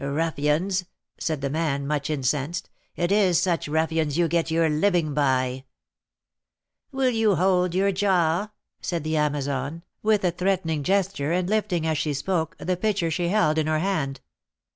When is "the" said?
1.41-1.49, 9.03-9.15, 12.57-12.75